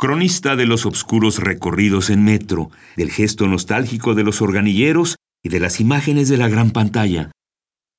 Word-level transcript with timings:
cronista 0.00 0.56
de 0.56 0.64
los 0.64 0.86
obscuros 0.86 1.40
recorridos 1.40 2.08
en 2.08 2.24
metro, 2.24 2.70
del 2.96 3.10
gesto 3.10 3.46
nostálgico 3.46 4.14
de 4.14 4.24
los 4.24 4.40
organilleros 4.40 5.16
y 5.44 5.50
de 5.50 5.60
las 5.60 5.78
imágenes 5.78 6.30
de 6.30 6.38
la 6.38 6.48
gran 6.48 6.70
pantalla. 6.70 7.30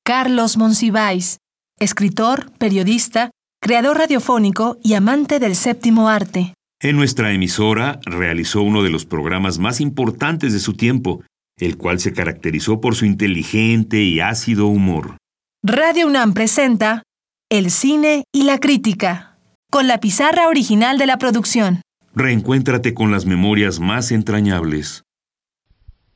Carlos 0.04 0.56
Monsiváis, 0.56 1.38
escritor, 1.78 2.50
periodista, 2.58 3.30
creador 3.62 3.98
radiofónico 3.98 4.78
y 4.82 4.94
amante 4.94 5.38
del 5.38 5.54
séptimo 5.54 6.08
arte. 6.08 6.54
En 6.80 6.96
nuestra 6.96 7.32
emisora 7.32 8.00
realizó 8.04 8.62
uno 8.62 8.82
de 8.82 8.90
los 8.90 9.06
programas 9.06 9.60
más 9.60 9.80
importantes 9.80 10.52
de 10.52 10.58
su 10.58 10.72
tiempo, 10.72 11.22
el 11.56 11.76
cual 11.76 12.00
se 12.00 12.12
caracterizó 12.12 12.80
por 12.80 12.96
su 12.96 13.04
inteligente 13.04 14.02
y 14.02 14.18
ácido 14.18 14.66
humor. 14.66 15.18
Radio 15.62 16.08
UNAM 16.08 16.34
presenta 16.34 17.04
El 17.48 17.70
cine 17.70 18.24
y 18.34 18.42
la 18.42 18.58
crítica, 18.58 19.38
con 19.70 19.86
la 19.86 20.00
pizarra 20.00 20.48
original 20.48 20.98
de 20.98 21.06
la 21.06 21.18
producción. 21.18 21.80
Reencuéntrate 22.14 22.92
con 22.92 23.10
las 23.10 23.24
memorias 23.24 23.80
más 23.80 24.12
entrañables. 24.12 25.02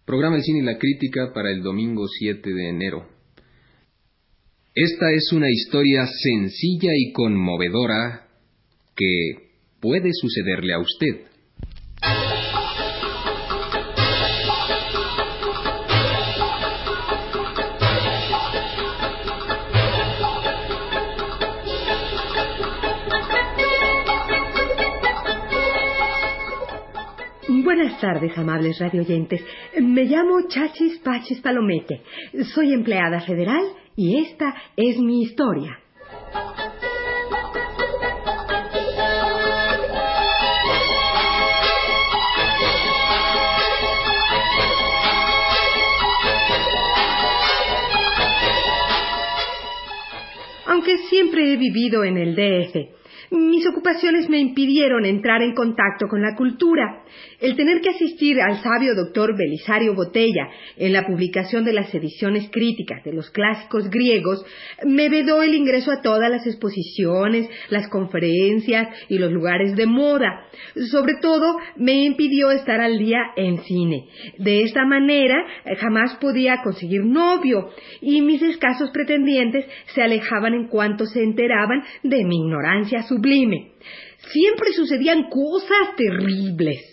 Programa 0.05 0.37
El 0.37 0.43
cine 0.43 0.59
y 0.59 0.63
la 0.63 0.79
crítica 0.79 1.33
para 1.33 1.51
el 1.51 1.63
domingo 1.63 2.07
7 2.07 2.53
de 2.53 2.69
enero. 2.69 3.09
Esta 4.75 5.11
es 5.11 5.33
una 5.33 5.51
historia 5.51 6.07
sencilla 6.07 6.91
y 6.95 7.13
conmovedora 7.13 8.29
que 8.95 9.53
puede 9.81 10.11
sucederle 10.13 10.75
a 10.75 10.81
usted. 10.81 12.36
Buenas 27.49 28.01
tardes, 28.01 28.37
amables 28.37 28.77
radioyentes. 28.81 29.41
Me 29.81 30.05
llamo 30.05 30.49
Chachis 30.49 30.99
Pachis 30.99 31.41
Palomete. 31.41 32.03
Soy 32.53 32.73
empleada 32.73 33.21
federal 33.21 33.63
y 33.95 34.19
esta 34.19 34.53
es 34.77 34.99
mi 34.99 35.23
historia. 35.23 35.79
Aunque 50.67 50.99
siempre 51.09 51.53
he 51.53 51.57
vivido 51.57 52.03
en 52.03 52.19
el 52.19 52.35
DF, 52.35 52.97
mis 53.31 53.67
ocupaciones 53.67 54.29
me 54.29 54.39
impidieron 54.39 55.05
entrar 55.05 55.43
en 55.43 55.55
contacto 55.55 56.07
con 56.09 56.23
la 56.23 56.35
cultura. 56.37 57.03
El 57.41 57.57
tener 57.57 57.81
que 57.81 57.91
asistir 57.91 58.41
al 58.41 58.63
sabio 58.63 58.95
doctor 58.95 59.37
Belisario 59.37 59.95
Botella 59.95 60.49
en 60.77 60.93
la 60.93 61.07
publicación 61.07 61.65
de 61.65 61.73
las 61.73 61.95
ediciones 61.95 62.49
críticas 62.51 63.05
de 63.05 63.13
los 63.13 63.31
clásicos 63.31 63.89
griegos 63.91 64.45
me 64.85 65.09
vedó 65.09 65.43
el 65.43 65.55
ingreso 65.55 65.91
a 65.91 66.03
todas 66.03 66.31
las 66.31 66.47
exposiciones, 66.47 67.49
las 67.71 67.89
conferencias 67.89 68.89
y 69.09 69.19
los 69.19 69.33
lugares 69.33 69.77
de 69.77 69.87
moda. 69.87 70.47
Sobre 70.91 71.15
todo, 71.21 71.57
me 71.77 72.05
impidió 72.05 72.51
estar 72.51 72.81
al 72.81 72.99
día 72.99 73.19
en 73.37 73.59
cine. 73.63 74.09
De 74.39 74.63
esta 74.63 74.85
manera, 74.85 75.37
jamás 75.79 76.17
podía 76.21 76.63
conseguir 76.63 77.05
novio 77.05 77.71
y 78.01 78.21
mis 78.23 78.43
escasos 78.43 78.91
pretendientes 78.91 79.67
se 79.95 80.03
alejaban 80.03 80.55
en 80.55 80.69
cuanto 80.69 81.07
se 81.07 81.23
enteraban 81.23 81.83
de 82.03 82.25
mi 82.25 82.37
ignorancia 82.37 83.03
sublime. 83.17 83.73
Siempre 84.33 84.73
sucedían 84.73 85.29
cosas 85.31 85.97
terribles. 85.97 86.93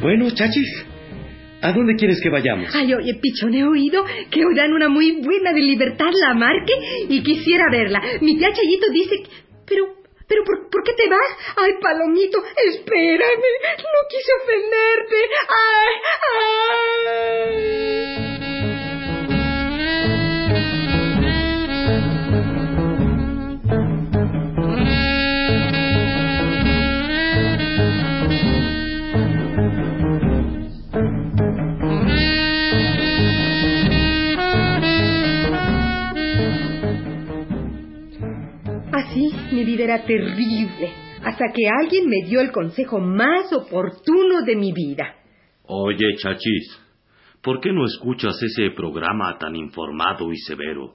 Bueno, 0.00 0.30
chachis, 0.30 0.87
¿a 1.60 1.72
dónde 1.72 1.96
quieres 1.96 2.20
que 2.22 2.30
vayamos? 2.30 2.74
Ay, 2.74 2.94
oye, 2.94 3.14
Pichón, 3.20 3.54
he 3.54 3.64
oído 3.64 4.04
que 4.30 4.44
hoy 4.44 4.54
dan 4.54 4.72
una 4.72 4.88
muy 4.88 5.20
buena 5.22 5.52
de 5.52 5.60
Libertad 5.60 6.10
la 6.12 6.34
Marque 6.34 6.72
y 7.08 7.22
quisiera 7.22 7.64
verla. 7.70 8.02
Mi 8.20 8.36
tía 8.38 8.52
Chayito 8.52 8.90
dice. 8.92 9.22
Pero, 9.66 9.94
pero, 10.26 10.44
¿por, 10.44 10.70
¿por 10.70 10.82
qué 10.82 10.92
te 10.94 11.08
vas? 11.08 11.56
Ay, 11.56 11.72
Palomito, 11.80 12.42
espérame. 12.72 13.50
No 13.78 14.08
quise 14.08 14.32
ofenderte. 14.42 15.16
Ay, 15.48 15.94
ay. 18.32 18.37
Mi 39.52 39.64
vida 39.64 39.82
era 39.82 40.04
terrible, 40.04 40.92
hasta 41.24 41.46
que 41.52 41.68
alguien 41.68 42.08
me 42.08 42.28
dio 42.28 42.40
el 42.40 42.52
consejo 42.52 43.00
más 43.00 43.52
oportuno 43.52 44.42
de 44.46 44.54
mi 44.54 44.72
vida. 44.72 45.16
Oye, 45.64 46.14
chachis, 46.18 46.80
¿por 47.42 47.60
qué 47.60 47.72
no 47.72 47.84
escuchas 47.84 48.40
ese 48.40 48.70
programa 48.70 49.36
tan 49.36 49.56
informado 49.56 50.32
y 50.32 50.36
severo? 50.36 50.94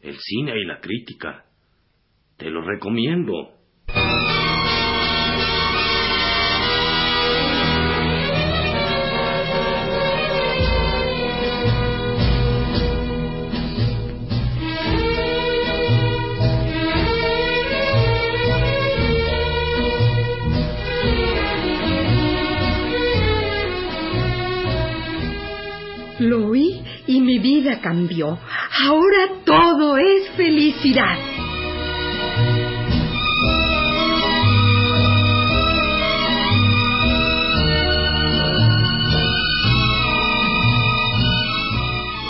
El 0.00 0.16
cine 0.18 0.52
y 0.58 0.64
la 0.64 0.80
crítica. 0.80 1.44
Te 2.38 2.48
lo 2.48 2.62
recomiendo. 2.62 3.50
Vida 27.80 27.82
cambió. 27.82 28.38
Ahora 28.86 29.28
todo 29.44 29.96
es 29.96 30.30
felicidad. 30.36 31.18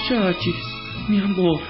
Chachis, 0.08 0.56
mi 1.08 1.20
amor, 1.20 1.60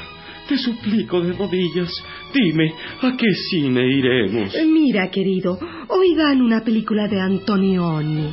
te 0.48 0.56
suplico 0.56 1.20
de 1.20 1.34
rodillas, 1.34 1.90
dime, 2.32 2.72
¿a 3.02 3.14
qué 3.14 3.26
cine 3.50 3.86
iremos? 3.86 4.54
Mira, 4.66 5.10
querido, 5.10 5.58
hoy 5.88 6.14
dan 6.14 6.40
una 6.40 6.64
película 6.64 7.06
de 7.06 7.20
Antonioni, 7.20 8.32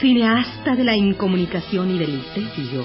cineasta 0.00 0.76
de 0.76 0.84
la 0.84 0.96
incomunicación 0.96 1.90
y 1.90 1.98
del 1.98 2.12
misterio. 2.12 2.84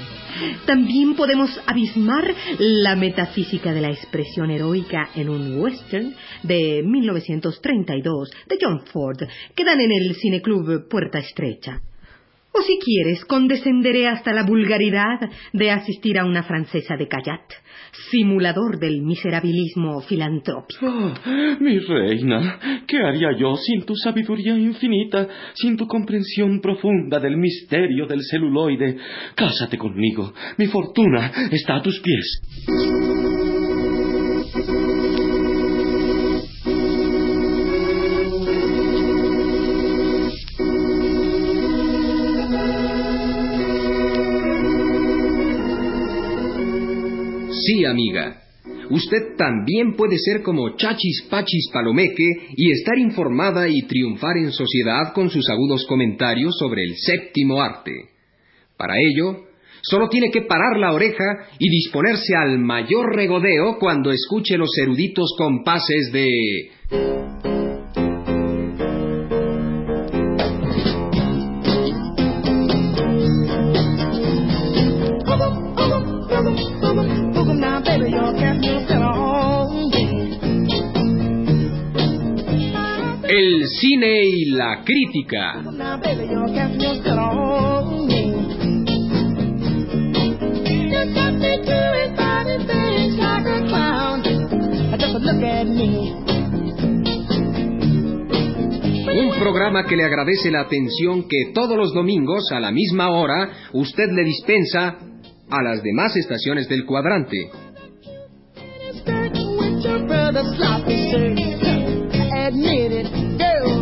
También 0.65 1.15
podemos 1.15 1.49
abismar 1.65 2.33
la 2.57 2.95
metafísica 2.95 3.73
de 3.73 3.81
la 3.81 3.89
expresión 3.89 4.49
heroica 4.49 5.09
en 5.15 5.29
un 5.29 5.59
western 5.59 6.15
de 6.43 6.81
1932 6.85 8.31
de 8.47 8.57
John 8.59 8.81
Ford 8.91 9.19
que 9.55 9.65
dan 9.65 9.79
en 9.81 9.91
el 9.91 10.15
cineclub 10.15 10.87
Puerta 10.87 11.19
Estrecha. 11.19 11.81
O 12.53 12.61
si 12.61 12.77
quieres, 12.79 13.23
condescenderé 13.25 14.07
hasta 14.07 14.33
la 14.33 14.43
vulgaridad 14.43 15.19
de 15.53 15.71
asistir 15.71 16.19
a 16.19 16.25
una 16.25 16.43
francesa 16.43 16.97
de 16.97 17.07
Cayat, 17.07 17.49
simulador 18.09 18.77
del 18.77 19.01
miserabilismo 19.03 20.01
filantrópico. 20.01 20.85
Oh, 20.85 21.13
mi 21.61 21.79
reina, 21.79 22.83
¿qué 22.85 22.97
haría 22.97 23.31
yo 23.37 23.55
sin 23.55 23.85
tu 23.85 23.95
sabiduría 23.95 24.57
infinita, 24.57 25.27
sin 25.53 25.77
tu 25.77 25.87
comprensión 25.87 26.59
profunda 26.59 27.19
del 27.19 27.37
misterio 27.37 28.05
del 28.05 28.21
celuloide? 28.29 28.97
Cásate 29.33 29.77
conmigo, 29.77 30.33
mi 30.57 30.67
fortuna 30.67 31.31
está 31.51 31.77
a 31.77 31.81
tus 31.81 32.01
pies. 32.01 33.50
Amiga. 47.91 48.41
Usted 48.89 49.35
también 49.37 49.95
puede 49.95 50.17
ser 50.17 50.43
como 50.43 50.75
Chachis 50.75 51.27
Pachis 51.29 51.69
Palomeque 51.71 52.49
y 52.55 52.71
estar 52.71 52.97
informada 52.97 53.67
y 53.67 53.83
triunfar 53.83 54.37
en 54.37 54.51
sociedad 54.51 55.13
con 55.13 55.29
sus 55.29 55.49
agudos 55.49 55.85
comentarios 55.85 56.55
sobre 56.59 56.83
el 56.83 56.95
séptimo 56.97 57.61
arte. 57.61 58.09
Para 58.77 58.95
ello, 58.99 59.45
solo 59.81 60.09
tiene 60.09 60.29
que 60.29 60.41
parar 60.41 60.77
la 60.77 60.93
oreja 60.93 61.47
y 61.57 61.69
disponerse 61.69 62.35
al 62.35 62.59
mayor 62.59 63.15
regodeo 63.15 63.77
cuando 63.79 64.11
escuche 64.11 64.57
los 64.57 64.77
eruditos 64.77 65.33
compases 65.37 66.11
de... 66.11 66.71
El 83.33 83.65
cine 83.79 84.25
y 84.25 84.45
la 84.47 84.83
crítica. 84.83 85.63
Un 99.13 99.39
programa 99.39 99.85
que 99.85 99.95
le 99.95 100.03
agradece 100.03 100.51
la 100.51 100.59
atención 100.59 101.25
que 101.29 101.53
todos 101.53 101.77
los 101.77 101.93
domingos 101.93 102.51
a 102.51 102.59
la 102.59 102.71
misma 102.71 103.11
hora 103.11 103.49
usted 103.71 104.09
le 104.11 104.25
dispensa 104.25 104.97
a 105.49 105.63
las 105.63 105.81
demás 105.81 106.17
estaciones 106.17 106.67
del 106.67 106.85
cuadrante. 106.85 107.49
admit 112.51 112.91
it, 112.91 113.20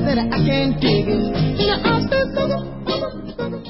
that 0.05 0.17
I 0.17 0.37
can't 0.45 0.79
dig 0.79 1.07
it. 1.07 1.59
You 1.59 1.67
I'm 1.83 2.07
still 2.07 3.68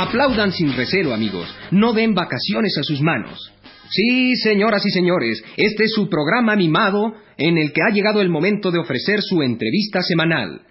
Aplaudan 0.00 0.52
sin 0.52 0.76
recelo, 0.76 1.12
amigos. 1.12 1.52
No 1.72 1.92
den 1.92 2.14
vacaciones 2.14 2.78
a 2.78 2.84
sus 2.84 3.02
manos. 3.02 3.52
Sí, 3.90 4.36
señoras 4.36 4.86
y 4.86 4.90
señores, 4.90 5.42
este 5.56 5.84
es 5.84 5.92
su 5.92 6.08
programa 6.08 6.54
mimado 6.54 7.14
en 7.36 7.58
el 7.58 7.72
que 7.72 7.80
ha 7.82 7.92
llegado 7.92 8.20
el 8.20 8.28
momento 8.28 8.70
de 8.70 8.78
ofrecer 8.78 9.22
su 9.22 9.42
entrevista 9.42 10.00
semanal. 10.02 10.62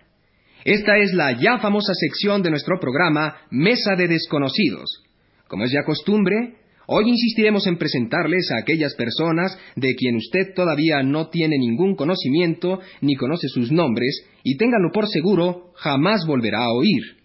Esta 0.63 0.97
es 0.97 1.13
la 1.13 1.33
ya 1.33 1.59
famosa 1.59 1.93
sección 1.93 2.41
de 2.41 2.51
nuestro 2.51 2.79
programa 2.79 3.35
Mesa 3.51 3.95
de 3.97 4.07
Desconocidos. 4.07 5.03
Como 5.49 5.65
es 5.65 5.73
ya 5.73 5.83
costumbre, 5.83 6.53
hoy 6.85 7.09
insistiremos 7.09 7.67
en 7.67 7.77
presentarles 7.77 8.49
a 8.51 8.61
aquellas 8.61 8.95
personas 8.95 9.59
de 9.75 9.93
quien 9.95 10.15
usted 10.15 10.53
todavía 10.55 11.03
no 11.03 11.27
tiene 11.27 11.57
ningún 11.57 11.97
conocimiento 11.97 12.79
ni 13.01 13.15
conoce 13.15 13.49
sus 13.49 13.73
nombres 13.73 14.23
y 14.43 14.55
ténganlo 14.55 14.91
por 14.93 15.09
seguro, 15.09 15.73
jamás 15.75 16.25
volverá 16.25 16.63
a 16.63 16.71
oír. 16.71 17.16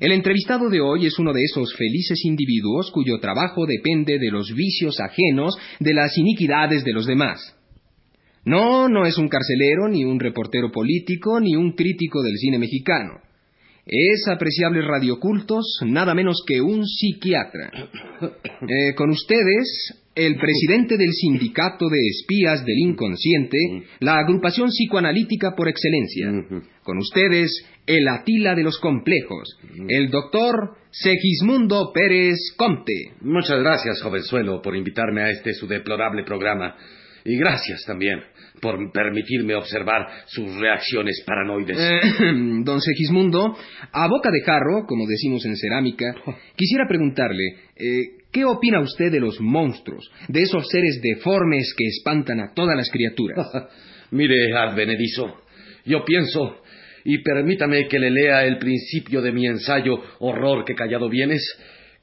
El 0.00 0.12
entrevistado 0.12 0.68
de 0.68 0.80
hoy 0.80 1.06
es 1.06 1.18
uno 1.18 1.32
de 1.32 1.42
esos 1.42 1.74
felices 1.74 2.24
individuos 2.24 2.90
cuyo 2.92 3.18
trabajo 3.18 3.66
depende 3.66 4.18
de 4.18 4.30
los 4.30 4.54
vicios 4.54 5.00
ajenos, 5.00 5.56
de 5.80 5.94
las 5.94 6.16
iniquidades 6.16 6.84
de 6.84 6.92
los 6.92 7.06
demás. 7.06 7.54
No, 8.44 8.88
no 8.88 9.04
es 9.04 9.18
un 9.18 9.28
carcelero, 9.28 9.88
ni 9.88 10.04
un 10.04 10.20
reportero 10.20 10.70
político, 10.70 11.40
ni 11.40 11.56
un 11.56 11.72
crítico 11.72 12.22
del 12.22 12.36
cine 12.36 12.58
mexicano. 12.58 13.20
Es, 13.84 14.28
apreciables 14.28 14.84
radiocultos, 14.84 15.80
nada 15.84 16.14
menos 16.14 16.42
que 16.46 16.60
un 16.60 16.86
psiquiatra. 16.86 17.70
Eh, 18.60 18.92
con 18.96 19.10
ustedes, 19.10 19.94
el 20.18 20.34
presidente 20.34 20.96
del 20.96 21.12
Sindicato 21.12 21.88
de 21.88 22.00
Espías 22.08 22.64
del 22.64 22.78
Inconsciente, 22.78 23.56
la 24.00 24.18
agrupación 24.18 24.68
psicoanalítica 24.68 25.54
por 25.56 25.68
excelencia. 25.68 26.28
Con 26.82 26.98
ustedes, 26.98 27.64
el 27.86 28.08
Atila 28.08 28.56
de 28.56 28.64
los 28.64 28.78
Complejos, 28.80 29.56
el 29.88 30.10
doctor 30.10 30.76
Segismundo 30.90 31.92
Pérez 31.94 32.36
Comte. 32.56 33.12
Muchas 33.20 33.60
gracias, 33.60 34.02
jovenzuelo, 34.02 34.60
por 34.60 34.74
invitarme 34.74 35.22
a 35.22 35.30
este 35.30 35.54
su 35.54 35.68
deplorable 35.68 36.24
programa. 36.24 36.74
Y 37.24 37.36
gracias 37.36 37.84
también 37.86 38.20
por 38.60 38.90
permitirme 38.90 39.54
observar 39.54 40.06
sus 40.26 40.52
reacciones 40.56 41.22
paranoides. 41.24 41.78
Eh, 41.78 42.00
don 42.64 42.80
Segismundo, 42.80 43.56
a 43.92 44.08
boca 44.08 44.30
de 44.32 44.40
jarro, 44.40 44.84
como 44.86 45.06
decimos 45.06 45.44
en 45.44 45.56
cerámica, 45.56 46.06
quisiera 46.56 46.86
preguntarle, 46.88 47.44
eh, 47.76 48.17
¿qué 48.32 48.44
opina 48.44 48.80
usted 48.80 49.10
de 49.10 49.20
los 49.20 49.40
monstruos, 49.40 50.10
de 50.28 50.42
esos 50.42 50.66
seres 50.68 51.00
deformes 51.02 51.74
que 51.76 51.86
espantan 51.86 52.40
a 52.40 52.54
todas 52.54 52.76
las 52.76 52.90
criaturas? 52.90 53.46
Mire, 54.10 54.56
advenedizo, 54.56 55.42
yo 55.84 56.04
pienso 56.04 56.62
y 57.04 57.22
permítame 57.22 57.88
que 57.88 57.98
le 57.98 58.10
lea 58.10 58.44
el 58.44 58.58
principio 58.58 59.22
de 59.22 59.32
mi 59.32 59.46
ensayo 59.46 59.98
Horror 60.18 60.64
que 60.64 60.74
callado 60.74 61.08
vienes, 61.08 61.42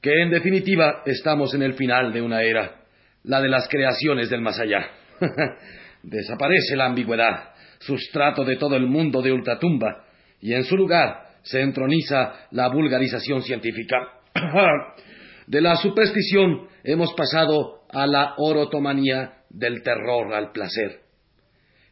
que 0.00 0.22
en 0.22 0.30
definitiva 0.30 1.02
estamos 1.06 1.54
en 1.54 1.62
el 1.62 1.74
final 1.74 2.12
de 2.12 2.22
una 2.22 2.42
era, 2.42 2.80
la 3.24 3.40
de 3.40 3.48
las 3.48 3.68
creaciones 3.68 4.30
del 4.30 4.40
más 4.40 4.58
allá. 4.58 4.88
Desaparece 6.02 6.76
la 6.76 6.86
ambigüedad, 6.86 7.50
sustrato 7.78 8.44
de 8.44 8.56
todo 8.56 8.76
el 8.76 8.86
mundo 8.86 9.22
de 9.22 9.32
ultratumba, 9.32 10.04
y 10.40 10.54
en 10.54 10.64
su 10.64 10.76
lugar 10.76 11.26
se 11.42 11.60
entroniza 11.60 12.46
la 12.50 12.68
vulgarización 12.68 13.42
científica. 13.42 13.96
de 15.46 15.60
la 15.60 15.76
superstición 15.76 16.68
hemos 16.84 17.12
pasado 17.14 17.80
a 17.90 18.06
la 18.06 18.34
orotomanía 18.38 19.42
del 19.50 19.82
terror 19.82 20.34
al 20.34 20.52
placer. 20.52 21.00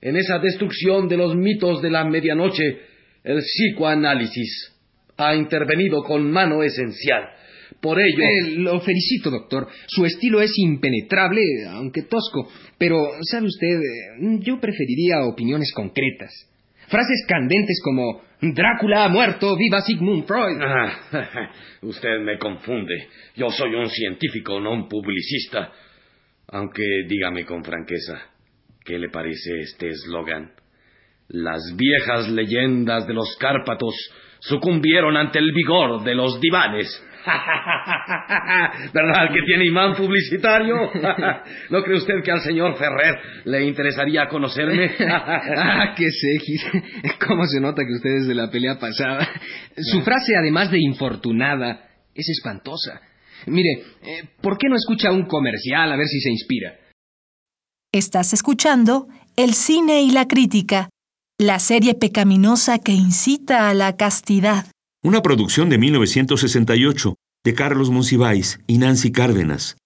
En 0.00 0.16
esa 0.16 0.38
destrucción 0.38 1.08
de 1.08 1.16
los 1.16 1.34
mitos 1.34 1.80
de 1.80 1.90
la 1.90 2.04
medianoche 2.04 2.80
el 3.22 3.38
psicoanálisis 3.38 4.72
ha 5.17 5.34
intervenido 5.34 6.02
con 6.02 6.31
mano 6.31 6.62
esencial. 6.62 7.31
Por 7.81 7.98
ello. 8.00 8.22
Eh, 8.22 8.50
lo 8.56 8.81
felicito, 8.81 9.31
doctor. 9.31 9.69
Su 9.86 10.05
estilo 10.05 10.40
es 10.40 10.52
impenetrable, 10.58 11.43
aunque 11.69 12.02
tosco. 12.02 12.48
Pero, 12.79 12.96
¿sabe 13.22 13.46
usted? 13.46 13.76
Eh, 13.76 14.38
yo 14.40 14.60
preferiría 14.60 15.24
opiniones 15.24 15.72
concretas. 15.74 16.32
Frases 16.88 17.24
candentes 17.26 17.81
como 17.82 18.22
Drácula 18.41 19.05
ha 19.05 19.08
muerto, 19.08 19.56
viva 19.56 19.81
Sigmund 19.81 20.26
Freud. 20.26 20.60
Ah, 20.60 21.50
usted 21.82 22.20
me 22.20 22.38
confunde. 22.38 23.08
Yo 23.36 23.48
soy 23.50 23.74
un 23.74 23.88
científico, 23.88 24.60
no 24.60 24.72
un 24.72 24.88
publicista. 24.88 25.72
Aunque 26.48 26.82
dígame 27.08 27.44
con 27.44 27.64
franqueza, 27.64 28.20
¿qué 28.84 28.98
le 28.98 29.08
parece 29.08 29.60
este 29.60 29.88
eslogan? 29.88 30.53
Las 31.29 31.62
viejas 31.76 32.29
leyendas 32.29 33.06
de 33.06 33.14
los 33.14 33.34
Cárpatos 33.38 33.94
sucumbieron 34.44 35.17
ante 35.17 35.39
el 35.39 35.53
vigor 35.53 36.03
de 36.05 36.15
los 36.15 36.41
divanes. 36.41 37.03
¿Verdad 38.93 39.32
que 39.32 39.41
tiene 39.46 39.67
imán 39.67 39.94
publicitario? 39.94 40.77
¿No 41.70 41.82
cree 41.82 41.96
usted 41.96 42.22
que 42.22 42.31
al 42.31 42.43
señor 42.43 42.77
Ferrer 42.77 43.19
le 43.44 43.65
interesaría 43.65 44.29
conocerme? 44.29 44.91
ah, 45.08 45.94
qué 45.96 46.10
sé, 46.10 47.13
¿Cómo 47.27 47.46
se 47.46 47.60
nota 47.60 47.82
que 47.86 47.94
usted 47.94 48.10
es 48.10 48.27
de 48.27 48.34
la 48.34 48.51
pelea 48.51 48.79
pasada? 48.79 49.27
Su 49.77 50.03
frase, 50.03 50.36
además 50.39 50.70
de 50.70 50.79
infortunada, 50.81 51.89
es 52.15 52.29
espantosa. 52.29 53.01
Mire, 53.46 53.82
eh, 54.03 54.29
¿por 54.43 54.58
qué 54.58 54.69
no 54.69 54.77
escucha 54.77 55.10
un 55.10 55.27
comercial 55.27 55.91
a 55.91 55.96
ver 55.96 56.06
si 56.06 56.20
se 56.20 56.31
inspira? 56.31 56.74
Estás 57.93 58.34
escuchando 58.34 59.06
El 59.36 59.55
cine 59.55 60.03
y 60.03 60.10
la 60.10 60.27
crítica 60.27 60.91
la 61.38 61.58
serie 61.58 61.94
pecaminosa 61.94 62.79
que 62.79 62.93
incita 62.93 63.69
a 63.69 63.74
la 63.74 63.96
castidad. 63.96 64.67
Una 65.03 65.20
producción 65.20 65.69
de 65.69 65.79
1968 65.79 67.17
de 67.44 67.55
Carlos 67.55 67.91
Monsiváis 67.91 68.60
y 68.69 68.79
Nancy 68.79 69.10
Cárdenas. 69.10 69.76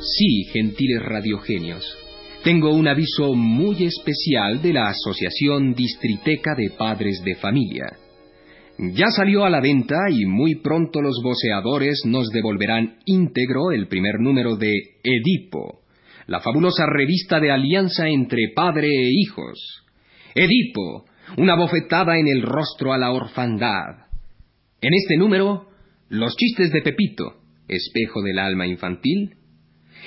Sí, 0.00 0.44
gentiles 0.52 1.02
radiogenios. 1.02 1.96
Tengo 2.42 2.74
un 2.74 2.88
aviso 2.88 3.34
muy 3.34 3.84
especial 3.84 4.60
de 4.60 4.72
la 4.72 4.88
Asociación 4.88 5.74
Distriteca 5.74 6.54
de 6.56 6.70
Padres 6.76 7.22
de 7.24 7.36
Familia. 7.36 7.86
Ya 8.78 9.06
salió 9.10 9.44
a 9.44 9.50
la 9.50 9.60
venta 9.60 9.96
y 10.10 10.26
muy 10.26 10.56
pronto 10.56 11.00
los 11.00 11.20
voceadores 11.22 12.02
nos 12.04 12.30
devolverán 12.30 12.96
íntegro 13.04 13.70
el 13.70 13.86
primer 13.86 14.18
número 14.18 14.56
de 14.56 14.72
Edipo, 15.04 15.82
la 16.26 16.40
fabulosa 16.40 16.86
revista 16.86 17.38
de 17.38 17.52
alianza 17.52 18.08
entre 18.08 18.52
padre 18.56 18.88
e 18.88 19.10
hijos. 19.12 19.84
Edipo, 20.34 21.04
una 21.36 21.54
bofetada 21.54 22.18
en 22.18 22.26
el 22.26 22.42
rostro 22.42 22.92
a 22.92 22.98
la 22.98 23.12
orfandad. 23.12 24.06
En 24.80 24.94
este 24.94 25.16
número, 25.16 25.68
los 26.08 26.34
chistes 26.34 26.72
de 26.72 26.82
Pepito, 26.82 27.34
espejo 27.68 28.20
del 28.22 28.40
alma 28.40 28.66
infantil. 28.66 29.36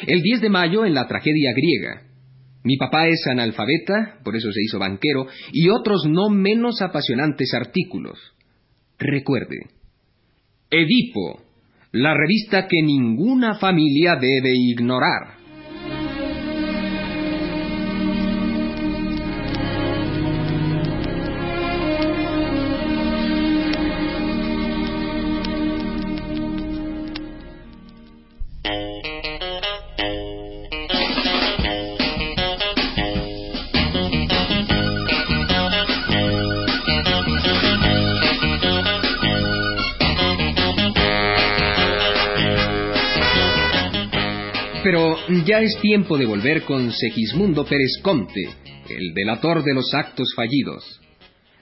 El 0.05 0.21
10 0.21 0.41
de 0.41 0.49
mayo 0.49 0.85
en 0.85 0.93
la 0.93 1.07
tragedia 1.07 1.53
griega. 1.53 2.04
Mi 2.65 2.77
papá 2.77 3.07
es 3.07 3.25
analfabeta, 3.27 4.19
por 4.23 4.35
eso 4.35 4.51
se 4.51 4.61
hizo 4.63 4.79
banquero, 4.79 5.27
y 5.53 5.69
otros 5.69 6.05
no 6.07 6.29
menos 6.29 6.81
apasionantes 6.81 7.53
artículos. 7.53 8.19
Recuerde, 8.97 9.69
Edipo, 10.71 11.43
la 11.91 12.15
revista 12.15 12.67
que 12.67 12.81
ninguna 12.81 13.55
familia 13.55 14.15
debe 14.15 14.51
ignorar. 14.51 15.44
Pero 44.85 45.15
ya 45.47 45.61
es 45.61 45.79
tiempo 45.81 46.15
de 46.15 46.27
volver 46.27 46.61
con 46.61 46.91
Segismundo 46.91 47.65
Pérez 47.65 47.97
Comte, 48.03 48.47
el 48.87 49.15
delator 49.15 49.63
de 49.63 49.73
los 49.73 49.91
actos 49.95 50.31
fallidos. 50.35 51.01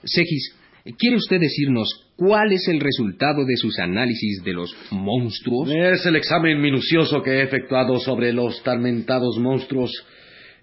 Segis, 0.04 0.54
¿quiere 0.98 1.16
usted 1.16 1.40
decirnos 1.40 1.88
cuál 2.16 2.52
es 2.52 2.68
el 2.68 2.80
resultado 2.80 3.46
de 3.46 3.56
sus 3.56 3.78
análisis 3.78 4.44
de 4.44 4.52
los 4.52 4.76
monstruos? 4.90 5.70
Es 5.74 6.04
el 6.04 6.16
examen 6.16 6.60
minucioso 6.60 7.22
que 7.22 7.30
he 7.30 7.42
efectuado 7.44 7.98
sobre 7.98 8.30
los 8.30 8.62
tormentados 8.62 9.38
monstruos. 9.38 9.90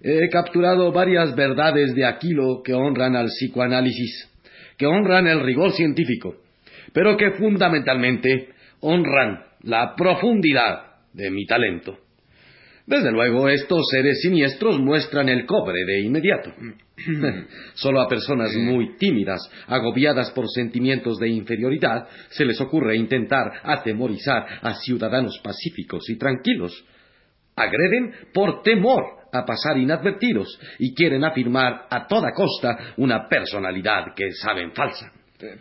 He 0.00 0.28
capturado 0.28 0.92
varias 0.92 1.34
verdades 1.34 1.96
de 1.96 2.06
Aquilo 2.06 2.62
que 2.64 2.74
honran 2.74 3.16
al 3.16 3.26
psicoanálisis, 3.26 4.30
que 4.78 4.86
honran 4.86 5.26
el 5.26 5.40
rigor 5.40 5.72
científico, 5.72 6.36
pero 6.92 7.16
que 7.16 7.32
fundamentalmente 7.32 8.50
honran 8.78 9.40
la 9.62 9.96
profundidad 9.96 10.92
de 11.12 11.28
mi 11.28 11.44
talento. 11.44 11.98
Desde 12.86 13.12
luego, 13.12 13.48
estos 13.48 13.86
seres 13.90 14.20
siniestros 14.22 14.78
muestran 14.80 15.28
el 15.28 15.46
cobre 15.46 15.84
de 15.86 16.00
inmediato. 16.00 16.52
Solo 17.74 18.00
a 18.00 18.08
personas 18.08 18.54
muy 18.56 18.96
tímidas, 18.96 19.40
agobiadas 19.68 20.30
por 20.32 20.48
sentimientos 20.48 21.18
de 21.18 21.28
inferioridad, 21.28 22.08
se 22.30 22.44
les 22.44 22.60
ocurre 22.60 22.96
intentar 22.96 23.52
atemorizar 23.62 24.44
a 24.62 24.74
ciudadanos 24.74 25.38
pacíficos 25.42 26.08
y 26.10 26.18
tranquilos. 26.18 26.84
Agreden 27.54 28.14
por 28.32 28.62
temor 28.62 29.04
a 29.32 29.44
pasar 29.44 29.78
inadvertidos 29.78 30.58
y 30.78 30.94
quieren 30.94 31.24
afirmar 31.24 31.86
a 31.88 32.06
toda 32.06 32.32
costa 32.32 32.94
una 32.96 33.28
personalidad 33.28 34.06
que 34.14 34.32
saben 34.32 34.72
falsa. 34.72 35.10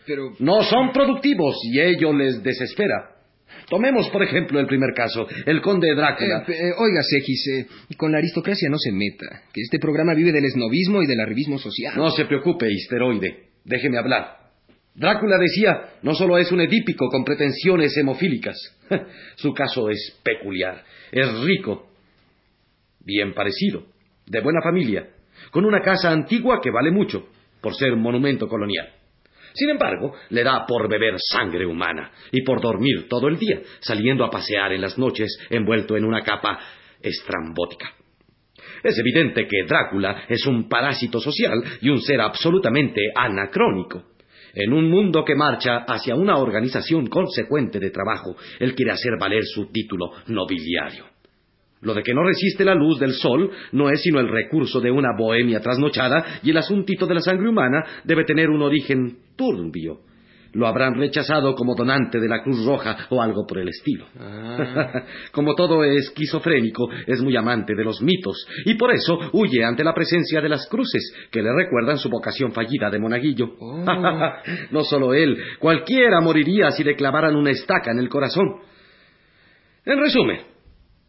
Pero... 0.06 0.34
No 0.40 0.64
son 0.64 0.92
productivos 0.92 1.56
y 1.72 1.80
ello 1.80 2.14
les 2.14 2.42
desespera. 2.44 3.21
Tomemos, 3.70 4.10
por 4.10 4.24
ejemplo, 4.24 4.60
el 4.60 4.68
primer 4.68 4.94
caso, 4.94 5.28
el 5.46 5.62
conde 5.62 5.94
Drácula. 5.96 6.44
Eh, 6.48 6.52
eh, 6.52 6.72
oiga, 6.78 7.02
Segis, 7.02 7.48
eh, 7.48 7.68
con 7.96 8.12
la 8.12 8.18
aristocracia 8.18 8.70
no 8.70 8.78
se 8.78 8.92
meta, 8.92 9.44
que 9.54 9.62
este 9.62 9.80
programa 9.80 10.14
vive 10.14 10.32
del 10.32 10.46
esnovismo 10.46 11.02
y 11.02 11.08
del 11.08 11.22
arribismo 11.22 11.58
social. 11.58 11.94
No 11.96 12.12
se 12.12 12.26
preocupe, 12.26 12.70
histeroide. 12.70 13.48
Déjeme 13.64 13.98
hablar. 13.98 14.42
Drácula 14.94 15.38
decía, 15.38 15.94
no 16.02 16.14
solo 16.14 16.38
es 16.38 16.52
un 16.52 16.62
edípico 16.62 17.08
con 17.08 17.24
pretensiones 17.24 17.96
hemofílicas. 17.96 18.58
Su 19.36 19.54
caso 19.54 19.90
es 19.90 20.20
peculiar. 20.24 20.84
Es 21.12 21.28
rico, 21.42 21.88
bien 23.00 23.34
parecido, 23.34 23.86
de 24.28 24.42
buena 24.42 24.62
familia, 24.62 25.08
con 25.52 25.66
una 25.66 25.82
casa 25.82 26.12
antigua 26.12 26.60
que 26.62 26.72
vale 26.72 26.92
mucho, 26.92 27.28
por 27.62 27.74
ser 27.76 27.96
monumento 27.96 28.48
colonial. 28.48 29.01
Sin 29.54 29.70
embargo, 29.70 30.14
le 30.30 30.44
da 30.44 30.66
por 30.66 30.90
beber 30.90 31.16
sangre 31.18 31.66
humana 31.66 32.12
y 32.32 32.42
por 32.44 32.62
dormir 32.62 33.08
todo 33.10 33.28
el 33.28 33.38
día, 33.38 33.62
saliendo 33.80 34.24
a 34.24 34.30
pasear 34.30 34.74
en 34.74 34.82
las 34.82 34.98
noches 34.98 35.38
envuelto 35.50 35.98
en 35.98 36.06
una 36.06 36.22
capa 36.22 36.60
estrambótica. 37.02 37.94
Es 38.84 38.98
evidente 38.98 39.48
que 39.48 39.64
Drácula 39.68 40.24
es 40.28 40.46
un 40.46 40.68
parásito 40.68 41.20
social 41.20 41.64
y 41.82 41.90
un 41.90 42.02
ser 42.02 42.22
absolutamente 42.22 43.02
anacrónico. 43.16 44.04
En 44.54 44.74
un 44.74 44.90
mundo 44.90 45.24
que 45.24 45.36
marcha 45.36 45.86
hacia 45.88 46.16
una 46.16 46.38
organización 46.38 47.08
consecuente 47.08 47.80
de 47.80 47.92
trabajo, 47.92 48.36
él 48.60 48.76
quiere 48.76 48.92
hacer 48.92 49.14
valer 49.20 49.44
su 49.46 49.72
título 49.72 50.12
nobiliario. 50.28 51.06
Lo 51.82 51.94
de 51.94 52.04
que 52.04 52.14
no 52.14 52.24
resiste 52.24 52.64
la 52.64 52.76
luz 52.76 53.00
del 53.00 53.14
sol 53.14 53.50
no 53.72 53.90
es 53.90 54.02
sino 54.02 54.20
el 54.20 54.30
recurso 54.30 54.80
de 54.80 54.92
una 54.92 55.10
bohemia 55.18 55.60
trasnochada 55.60 56.40
y 56.44 56.52
el 56.52 56.58
asuntito 56.58 57.08
de 57.08 57.16
la 57.16 57.22
sangre 57.22 57.50
humana 57.50 57.84
debe 58.04 58.24
tener 58.24 58.50
un 58.50 58.62
origen 58.62 59.18
turbio. 59.36 60.02
Lo 60.54 60.68
habrán 60.68 60.96
rechazado 60.96 61.56
como 61.56 61.76
donante 61.76 62.20
de 62.20 62.28
la 62.28 62.44
Cruz 62.44 62.66
Roja 62.66 63.08
o 63.10 63.22
algo 63.22 63.46
por 63.48 63.60
el 63.60 63.70
estilo. 63.70 64.06
Ah. 64.20 65.06
como 65.32 65.56
todo 65.56 65.84
esquizofrénico, 65.84 66.90
es 67.08 67.22
muy 67.22 67.36
amante 67.38 67.74
de 67.74 67.84
los 67.86 68.02
mitos 68.02 68.46
y 68.66 68.76
por 68.76 68.94
eso 68.94 69.18
huye 69.32 69.64
ante 69.64 69.84
la 69.84 69.94
presencia 69.94 70.42
de 70.42 70.50
las 70.50 70.68
cruces 70.68 71.14
que 71.32 71.42
le 71.42 71.54
recuerdan 71.54 71.98
su 71.98 72.10
vocación 72.10 72.52
fallida 72.52 72.90
de 72.90 73.00
monaguillo. 73.00 73.50
Oh. 73.60 73.86
no 74.72 74.84
solo 74.84 75.14
él, 75.14 75.38
cualquiera 75.58 76.20
moriría 76.20 76.70
si 76.72 76.84
le 76.84 76.96
clavaran 76.96 77.36
una 77.36 77.52
estaca 77.52 77.92
en 77.92 78.00
el 78.00 78.10
corazón. 78.10 78.58
En 79.86 80.00
resumen, 80.00 80.51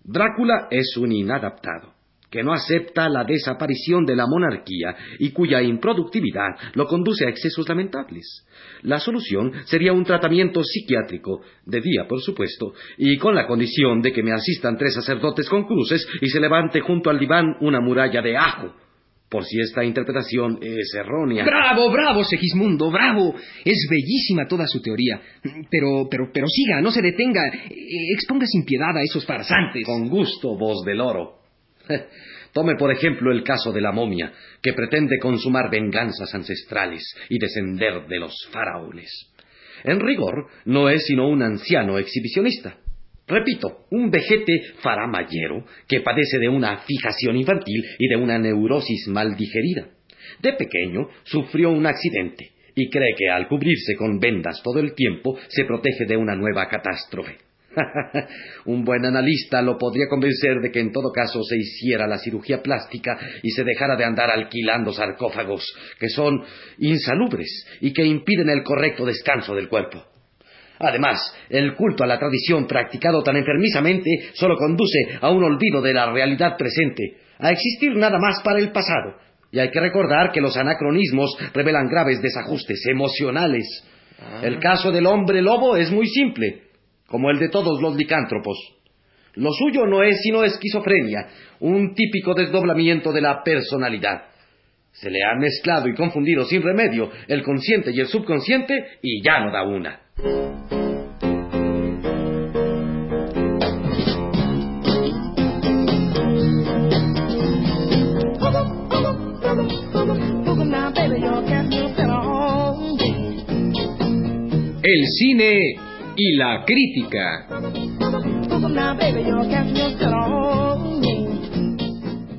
Drácula 0.04 0.66
es 0.70 0.96
un 0.96 1.12
inadaptado, 1.12 1.94
que 2.28 2.42
no 2.42 2.52
acepta 2.52 3.08
la 3.08 3.24
desaparición 3.24 4.04
de 4.04 4.16
la 4.16 4.26
monarquía 4.26 4.96
y 5.20 5.30
cuya 5.30 5.62
improductividad 5.62 6.56
lo 6.74 6.86
conduce 6.86 7.24
a 7.24 7.28
excesos 7.28 7.68
lamentables. 7.68 8.44
La 8.82 8.98
solución 8.98 9.52
sería 9.66 9.92
un 9.92 10.04
tratamiento 10.04 10.62
psiquiátrico, 10.64 11.42
de 11.66 11.80
día 11.80 12.08
por 12.08 12.20
supuesto, 12.20 12.72
y 12.98 13.16
con 13.16 13.34
la 13.34 13.46
condición 13.46 14.02
de 14.02 14.12
que 14.12 14.24
me 14.24 14.32
asistan 14.32 14.76
tres 14.76 14.94
sacerdotes 14.94 15.48
con 15.48 15.64
cruces 15.64 16.04
y 16.20 16.28
se 16.28 16.40
levante 16.40 16.80
junto 16.80 17.08
al 17.08 17.20
diván 17.20 17.56
una 17.60 17.80
muralla 17.80 18.22
de 18.22 18.36
ajo, 18.36 18.74
por 19.32 19.46
si 19.46 19.58
esta 19.60 19.82
interpretación 19.82 20.58
es 20.60 20.92
errónea. 20.94 21.42
Bravo, 21.42 21.90
bravo, 21.90 22.22
Segismundo, 22.22 22.90
bravo. 22.90 23.34
Es 23.64 23.88
bellísima 23.90 24.46
toda 24.46 24.66
su 24.66 24.82
teoría. 24.82 25.22
Pero, 25.70 26.06
pero, 26.10 26.30
pero 26.30 26.46
siga, 26.46 26.82
no 26.82 26.90
se 26.90 27.00
detenga. 27.00 27.40
Exponga 28.12 28.44
sin 28.46 28.66
piedad 28.66 28.94
a 28.94 29.02
esos 29.02 29.24
farsantes. 29.24 29.86
Con 29.86 30.10
gusto, 30.10 30.54
voz 30.58 30.84
del 30.84 31.00
oro. 31.00 31.38
Tome 32.52 32.74
por 32.76 32.92
ejemplo 32.92 33.32
el 33.32 33.42
caso 33.42 33.72
de 33.72 33.80
la 33.80 33.90
momia, 33.90 34.34
que 34.60 34.74
pretende 34.74 35.18
consumar 35.18 35.70
venganzas 35.70 36.34
ancestrales 36.34 37.02
y 37.30 37.38
descender 37.38 38.06
de 38.06 38.18
los 38.18 38.34
faraones. 38.52 39.32
En 39.82 39.98
rigor, 39.98 40.48
no 40.66 40.90
es 40.90 41.06
sino 41.06 41.26
un 41.26 41.42
anciano 41.42 41.96
exhibicionista. 41.96 42.76
Repito, 43.26 43.86
un 43.90 44.10
vejete 44.10 44.74
faramayero 44.82 45.64
que 45.88 46.00
padece 46.00 46.38
de 46.38 46.48
una 46.48 46.78
fijación 46.78 47.36
infantil 47.36 47.84
y 47.98 48.08
de 48.08 48.16
una 48.16 48.38
neurosis 48.38 49.06
mal 49.08 49.36
digerida. 49.36 49.88
De 50.40 50.52
pequeño 50.54 51.08
sufrió 51.24 51.70
un 51.70 51.86
accidente 51.86 52.50
y 52.74 52.90
cree 52.90 53.14
que 53.16 53.28
al 53.30 53.48
cubrirse 53.48 53.96
con 53.96 54.18
vendas 54.18 54.60
todo 54.62 54.80
el 54.80 54.94
tiempo 54.94 55.38
se 55.48 55.64
protege 55.64 56.04
de 56.06 56.16
una 56.16 56.34
nueva 56.34 56.68
catástrofe. 56.68 57.38
un 58.66 58.84
buen 58.84 59.04
analista 59.06 59.62
lo 59.62 59.78
podría 59.78 60.06
convencer 60.08 60.60
de 60.60 60.70
que 60.70 60.80
en 60.80 60.92
todo 60.92 61.10
caso 61.10 61.42
se 61.42 61.56
hiciera 61.56 62.06
la 62.06 62.18
cirugía 62.18 62.62
plástica 62.62 63.18
y 63.42 63.50
se 63.50 63.64
dejara 63.64 63.96
de 63.96 64.04
andar 64.04 64.30
alquilando 64.30 64.92
sarcófagos 64.92 65.64
que 65.98 66.08
son 66.08 66.42
insalubres 66.78 67.66
y 67.80 67.92
que 67.92 68.04
impiden 68.04 68.50
el 68.50 68.62
correcto 68.62 69.06
descanso 69.06 69.54
del 69.54 69.68
cuerpo. 69.68 70.11
Además, 70.82 71.18
el 71.48 71.74
culto 71.74 72.02
a 72.02 72.08
la 72.08 72.18
tradición 72.18 72.66
practicado 72.66 73.22
tan 73.22 73.36
enfermizamente 73.36 74.10
solo 74.34 74.56
conduce 74.56 74.98
a 75.20 75.30
un 75.30 75.44
olvido 75.44 75.80
de 75.80 75.94
la 75.94 76.10
realidad 76.10 76.56
presente, 76.56 77.18
a 77.38 77.52
existir 77.52 77.96
nada 77.96 78.18
más 78.18 78.42
para 78.42 78.58
el 78.58 78.72
pasado. 78.72 79.16
Y 79.52 79.60
hay 79.60 79.70
que 79.70 79.80
recordar 79.80 80.32
que 80.32 80.40
los 80.40 80.56
anacronismos 80.56 81.36
revelan 81.54 81.88
graves 81.88 82.20
desajustes 82.20 82.82
emocionales. 82.90 83.64
El 84.42 84.58
caso 84.58 84.90
del 84.90 85.06
hombre 85.06 85.40
lobo 85.40 85.76
es 85.76 85.92
muy 85.92 86.06
simple, 86.06 86.62
como 87.06 87.30
el 87.30 87.38
de 87.38 87.48
todos 87.48 87.80
los 87.80 87.94
licántropos. 87.94 88.58
Lo 89.34 89.50
suyo 89.52 89.86
no 89.86 90.02
es 90.02 90.20
sino 90.22 90.42
esquizofrenia, 90.42 91.28
un 91.60 91.94
típico 91.94 92.34
desdoblamiento 92.34 93.12
de 93.12 93.20
la 93.20 93.42
personalidad. 93.42 94.24
Se 94.92 95.10
le 95.10 95.20
ha 95.24 95.34
mezclado 95.38 95.88
y 95.88 95.94
confundido 95.94 96.44
sin 96.44 96.62
remedio 96.62 97.10
el 97.28 97.42
consciente 97.42 97.92
y 97.92 98.00
el 98.00 98.08
subconsciente 98.08 98.74
y 99.00 99.22
ya 99.22 99.40
no 99.40 99.52
da 99.52 99.62
una. 99.62 100.01
El 114.84 115.06
cine 115.18 115.60
y 116.16 116.36
la 116.36 116.64
crítica. 116.64 117.46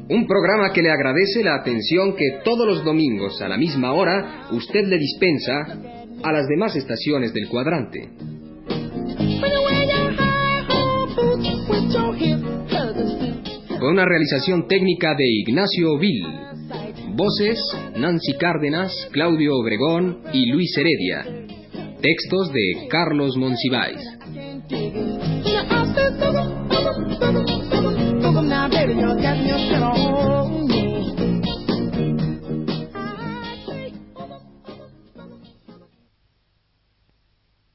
Un 0.09 0.27
programa 0.27 0.71
que 0.73 0.81
le 0.81 0.91
agradece 0.91 1.43
la 1.43 1.55
atención 1.55 2.15
que 2.15 2.41
todos 2.43 2.67
los 2.67 2.83
domingos 2.83 3.41
a 3.41 3.47
la 3.47 3.57
misma 3.57 3.93
hora 3.93 4.47
usted 4.51 4.85
le 4.85 4.97
dispensa 4.97 5.92
a 6.23 6.31
las 6.31 6.47
demás 6.47 6.75
estaciones 6.75 7.33
del 7.33 7.47
cuadrante. 7.49 8.09
Con 13.79 13.91
una 13.91 14.05
realización 14.05 14.67
técnica 14.67 15.13
de 15.15 15.25
Ignacio 15.25 15.97
Vil. 15.99 16.23
Voces, 17.15 17.59
Nancy 17.97 18.33
Cárdenas, 18.39 19.09
Claudio 19.11 19.55
Obregón 19.55 20.21
y 20.31 20.49
Luis 20.51 20.75
Heredia. 20.77 21.25
Textos 22.01 22.51
de 22.53 22.87
Carlos 22.89 23.35
Monsiváis. 23.37 24.12